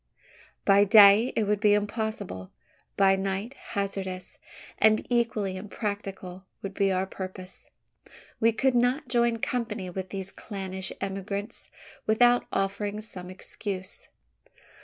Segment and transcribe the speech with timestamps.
[0.65, 2.49] By day, it would be impossible;
[2.97, 4.39] by night, hazardous,
[4.79, 7.69] and equally impracticable would be our purpose.
[8.39, 11.69] We could not join company with these clannish emigrants,
[12.07, 14.09] without offering some excuse.